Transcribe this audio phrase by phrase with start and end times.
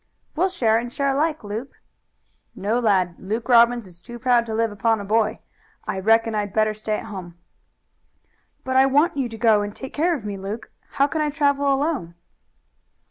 [0.35, 1.79] "We'll share and share alike, Luke."
[2.55, 3.17] "No, lad.
[3.19, 5.41] Luke Robbins is too proud to live upon a boy.
[5.85, 7.37] I reckon I'd better stay at home."
[8.63, 10.71] "But I want you to go and take care of me, Luke.
[10.93, 12.15] How can I travel alone?"